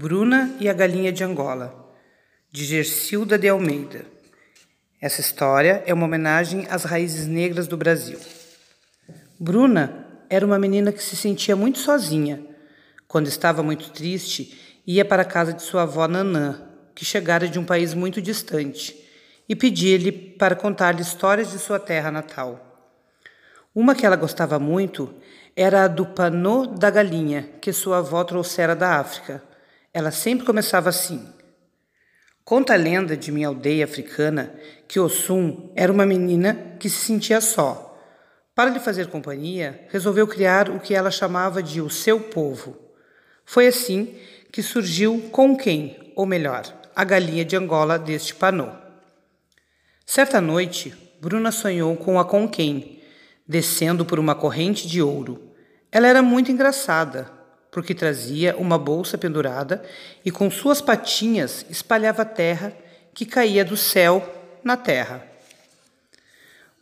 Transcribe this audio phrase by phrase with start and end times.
[0.00, 1.92] Bruna e a Galinha de Angola,
[2.52, 4.06] de Gercilda de Almeida.
[5.00, 8.16] Essa história é uma homenagem às raízes negras do Brasil.
[9.40, 12.40] Bruna era uma menina que se sentia muito sozinha.
[13.08, 16.62] Quando estava muito triste, ia para a casa de sua avó Nanã,
[16.94, 18.96] que chegara de um país muito distante,
[19.48, 22.88] e pedia-lhe para contar-lhe histórias de sua terra natal.
[23.74, 25.12] Uma que ela gostava muito
[25.56, 29.47] era a do panô da galinha, que sua avó trouxera da África
[29.92, 31.26] ela sempre começava assim.
[32.44, 34.54] Conta a lenda de minha aldeia africana
[34.86, 37.84] que Ossum era uma menina que se sentia só.
[38.54, 42.76] Para lhe fazer companhia, resolveu criar o que ela chamava de o seu povo.
[43.44, 44.16] Foi assim
[44.50, 46.64] que surgiu com quem, ou melhor,
[46.96, 48.68] a galinha de Angola deste panô.
[50.04, 53.00] Certa noite, Bruna sonhou com a Conquém,
[53.46, 55.52] descendo por uma corrente de ouro.
[55.92, 57.30] Ela era muito engraçada,
[57.78, 59.84] porque trazia uma bolsa pendurada
[60.24, 62.72] e com suas patinhas espalhava terra
[63.14, 64.28] que caía do céu
[64.64, 65.24] na terra.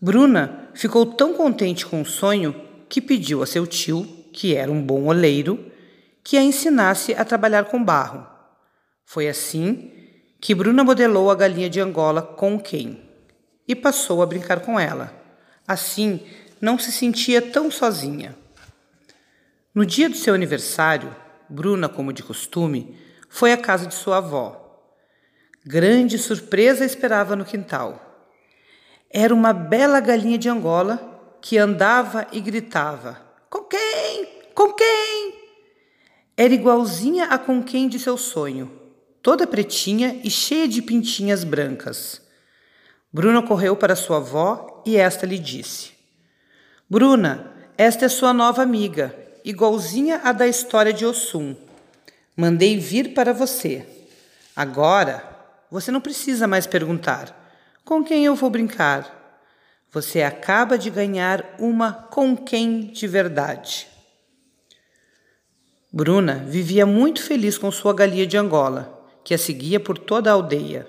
[0.01, 2.59] Bruna ficou tão contente com o sonho
[2.89, 5.71] que pediu a seu tio, que era um bom oleiro,
[6.25, 8.27] que a ensinasse a trabalhar com barro.
[9.05, 9.93] Foi assim
[10.41, 13.03] que Bruna modelou a galinha de Angola com quem
[13.69, 15.13] e passou a brincar com ela.
[15.69, 16.23] Assim,
[16.59, 18.35] não se sentia tão sozinha.
[19.77, 21.15] No dia do seu aniversário,
[21.51, 24.81] Bruna, como de costume, foi à casa de sua avó.
[25.67, 28.33] Grande surpresa esperava no quintal.
[29.11, 34.27] Era uma bela galinha de Angola que andava e gritava: Com quem?
[34.55, 35.35] Com quem?
[36.35, 38.73] Era igualzinha a com quem de seu sonho,
[39.21, 42.23] toda pretinha e cheia de pintinhas brancas.
[43.13, 45.93] Bruna correu para sua avó e esta lhe disse:
[46.89, 51.55] Bruna, esta é sua nova amiga igualzinha à da história de Ossum.
[52.37, 53.87] Mandei vir para você.
[54.55, 55.23] Agora,
[55.71, 57.55] você não precisa mais perguntar:
[57.85, 59.15] com quem eu vou brincar?
[59.93, 63.87] Você acaba de ganhar uma com quem de verdade.
[65.93, 70.35] Bruna vivia muito feliz com sua galinha de Angola, que a seguia por toda a
[70.35, 70.87] aldeia.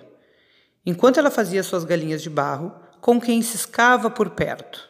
[0.86, 4.90] Enquanto ela fazia suas galinhas de barro, com quem ciscava por perto.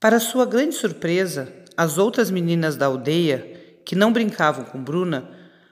[0.00, 5.28] Para sua grande surpresa, as outras meninas da aldeia, que não brincavam com Bruna,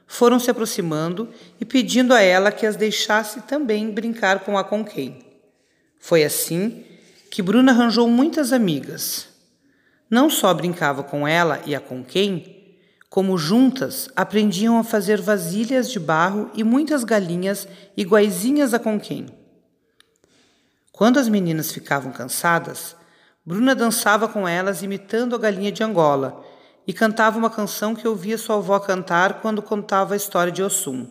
[0.06, 1.28] foram se aproximando
[1.61, 5.25] e pedindo a ela que as deixasse também brincar com a Conquém.
[5.99, 6.84] Foi assim
[7.31, 9.28] que Bruna arranjou muitas amigas.
[10.11, 12.75] Não só brincava com ela e a Conquém,
[13.09, 19.27] como juntas aprendiam a fazer vasilhas de barro e muitas galinhas iguaizinhas a Conquém.
[20.91, 22.97] Quando as meninas ficavam cansadas,
[23.44, 26.44] Bruna dançava com elas imitando a galinha de Angola
[26.86, 31.06] e cantava uma canção que ouvia sua avó cantar quando contava a história de Ossum.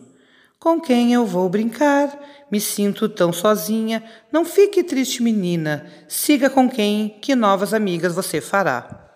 [0.58, 2.18] Com quem eu vou brincar?
[2.50, 4.04] Me sinto tão sozinha.
[4.30, 5.90] Não fique triste, menina.
[6.06, 9.08] Siga com quem, que novas amigas você fará.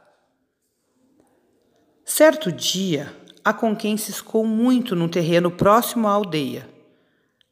[2.03, 3.15] Certo dia,
[3.45, 6.67] a Conquém ciscou muito num terreno próximo à aldeia.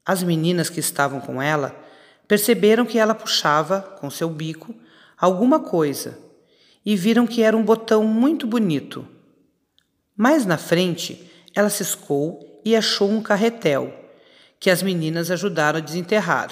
[0.06, 1.76] As meninas que estavam com ela
[2.26, 4.74] perceberam que ela puxava, com seu bico,
[5.22, 6.18] alguma coisa
[6.84, 9.06] e viram que era um botão muito bonito.
[10.16, 13.94] Mais na frente, ela ciscou e achou um carretel,
[14.58, 16.50] que as meninas ajudaram a desenterrar.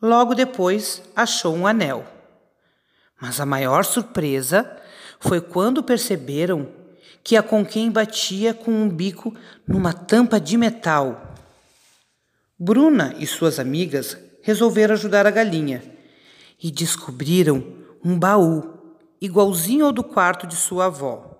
[0.00, 2.06] Logo depois, achou um anel.
[3.20, 4.78] Mas a maior surpresa
[5.18, 6.66] foi quando perceberam
[7.22, 9.34] que a Conquém batia com um bico
[9.68, 11.34] numa tampa de metal.
[12.58, 15.99] Bruna e suas amigas resolveram ajudar a galinha
[16.62, 17.64] e descobriram
[18.04, 18.80] um baú
[19.20, 21.38] igualzinho ao do quarto de sua avó.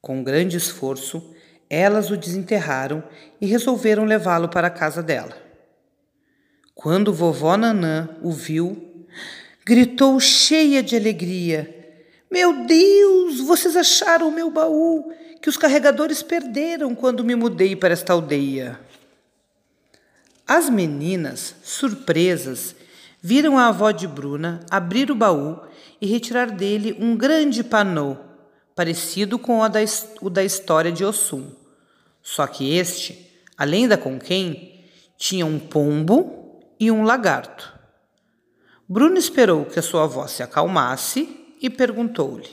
[0.00, 1.34] Com grande esforço,
[1.68, 3.02] elas o desenterraram
[3.40, 5.36] e resolveram levá-lo para a casa dela.
[6.74, 9.06] Quando vovó Nanã o viu,
[9.64, 15.12] gritou cheia de alegria: Meu Deus, vocês acharam o meu baú
[15.42, 18.78] que os carregadores perderam quando me mudei para esta aldeia.
[20.46, 22.74] As meninas, surpresas,
[23.20, 25.60] viram a avó de Bruna abrir o baú
[26.00, 28.16] e retirar dele um grande panô,
[28.74, 29.80] parecido com o da,
[30.20, 31.50] o da história de Ossum.
[32.22, 34.84] Só que este, além da conquém,
[35.16, 37.76] tinha um pombo e um lagarto.
[38.88, 42.48] Bruna esperou que a sua avó se acalmasse e perguntou-lhe: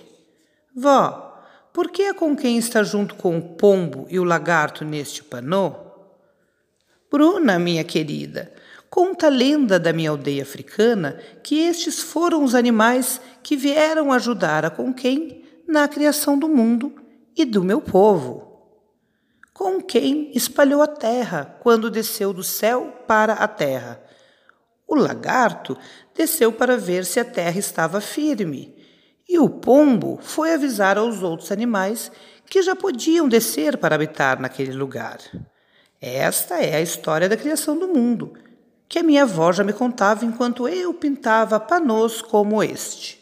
[0.76, 1.42] Vó,
[1.72, 5.76] por que a conquém está junto com o pombo e o lagarto neste panô?
[7.12, 8.52] Bruna, minha querida,
[8.96, 14.64] Conta a lenda da minha aldeia africana que estes foram os animais que vieram ajudar
[14.64, 16.96] a Conquém na criação do mundo
[17.36, 18.72] e do meu povo.
[19.54, 24.02] com quem espalhou a terra quando desceu do céu para a terra.
[24.88, 25.78] O lagarto
[26.16, 28.78] desceu para ver se a terra estava firme,
[29.28, 32.10] e o pombo foi avisar aos outros animais
[32.46, 35.18] que já podiam descer para habitar naquele lugar.
[36.00, 38.34] Esta é a história da criação do mundo,
[38.88, 43.20] que a minha avó já me contava enquanto eu pintava panos como este.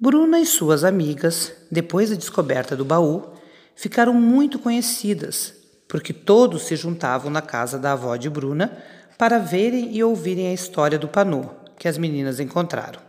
[0.00, 3.34] Bruna e suas amigas, depois da descoberta do baú,
[3.74, 5.54] ficaram muito conhecidas,
[5.88, 8.80] porque todos se juntavam na casa da avó de Bruna
[9.16, 13.00] para verem e ouvirem a história do panô que as meninas encontraram.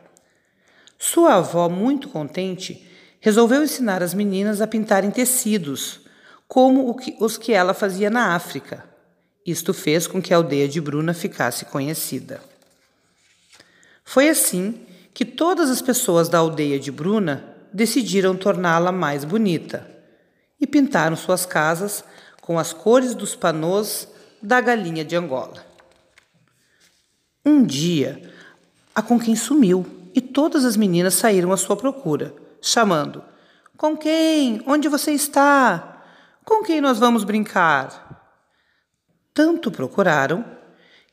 [0.98, 2.88] Sua avó, muito contente,
[3.20, 6.02] resolveu ensinar as meninas a pintarem tecidos,
[6.48, 8.84] como os que ela fazia na África.
[9.46, 12.42] Isto fez com que a aldeia de Bruna ficasse conhecida.
[14.04, 19.90] Foi assim que todas as pessoas da aldeia de Bruna decidiram torná-la mais bonita
[20.60, 22.04] e pintaram suas casas
[22.42, 24.08] com as cores dos panôs
[24.42, 25.66] da galinha de Angola.
[27.46, 28.22] Um dia,
[28.94, 33.24] a Conquém sumiu e todas as meninas saíram à sua procura, chamando:
[33.78, 34.62] Com quem?
[34.66, 36.04] Onde você está?
[36.44, 38.09] Com quem nós vamos brincar?
[39.40, 40.44] Tanto procuraram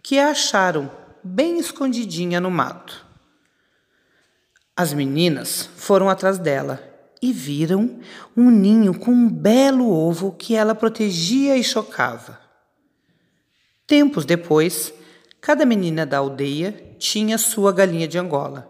[0.03, 0.91] que a acharam
[1.23, 3.07] bem escondidinha no mato.
[4.75, 6.83] As meninas foram atrás dela
[7.23, 8.01] e viram
[8.37, 12.41] um ninho com um belo ovo que ela protegia e chocava.
[13.87, 14.93] Tempos depois,
[15.41, 18.69] cada menina da aldeia tinha sua galinha de Angola.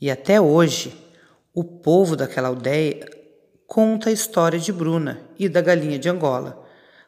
[0.00, 0.96] E até hoje,
[1.52, 3.06] o povo daquela aldeia
[3.66, 6.64] conta a história de Bruna e da galinha de Angola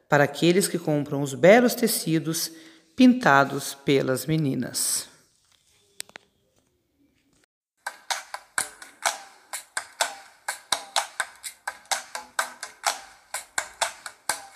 [0.09, 2.51] para aqueles que compram os belos tecidos
[2.97, 5.09] pintados pelas meninas.